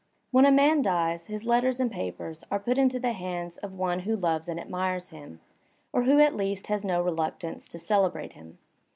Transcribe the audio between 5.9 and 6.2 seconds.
or who